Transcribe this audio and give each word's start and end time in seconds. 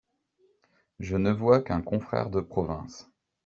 Je 0.99 1.15
ne 1.15 1.31
vois 1.31 1.61
qu’un 1.61 1.83
confrère 1.83 2.31
de 2.31 2.41
province… 2.41 3.07